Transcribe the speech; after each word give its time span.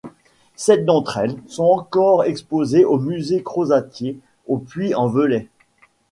Sept 0.55 0.83
d'entre 0.83 1.17
elles 1.19 1.35
sont 1.47 1.65
encore 1.65 2.23
exposées 2.23 2.85
au 2.85 2.97
Musée 2.97 3.43
Crozatier 3.43 4.17
au 4.47 4.57
Puy-en-Velay. 4.57 5.47